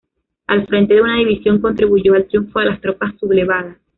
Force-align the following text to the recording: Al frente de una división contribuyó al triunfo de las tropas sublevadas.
Al 0.47 0.65
frente 0.65 0.95
de 0.95 1.01
una 1.03 1.19
división 1.19 1.61
contribuyó 1.61 2.15
al 2.15 2.27
triunfo 2.27 2.57
de 2.57 2.65
las 2.65 2.81
tropas 2.81 3.13
sublevadas. 3.19 3.77